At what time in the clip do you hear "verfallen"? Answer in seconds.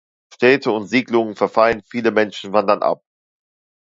1.35-1.83